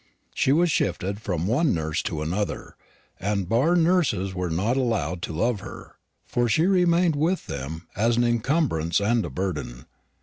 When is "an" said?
8.17-8.23